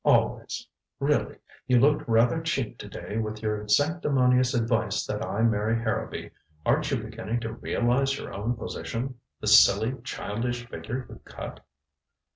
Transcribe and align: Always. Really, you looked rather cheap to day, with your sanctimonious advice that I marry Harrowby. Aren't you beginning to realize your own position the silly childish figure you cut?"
Always. 0.03 0.65
Really, 0.99 1.35
you 1.67 1.79
looked 1.79 2.07
rather 2.09 2.41
cheap 2.41 2.79
to 2.79 2.87
day, 2.89 3.19
with 3.19 3.43
your 3.43 3.67
sanctimonious 3.67 4.55
advice 4.55 5.05
that 5.05 5.23
I 5.23 5.43
marry 5.43 5.75
Harrowby. 5.77 6.31
Aren't 6.65 6.89
you 6.89 6.97
beginning 7.03 7.39
to 7.41 7.53
realize 7.53 8.17
your 8.17 8.33
own 8.33 8.55
position 8.55 9.19
the 9.41 9.45
silly 9.47 9.93
childish 10.03 10.65
figure 10.67 11.05
you 11.07 11.21
cut?" 11.23 11.63